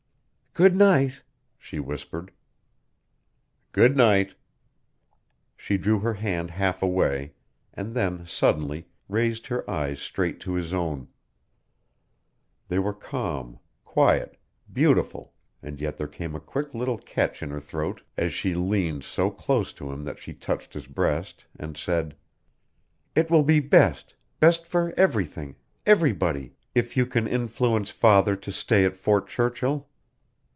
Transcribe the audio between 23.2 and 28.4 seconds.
will be best best for everything everybody if you can influence father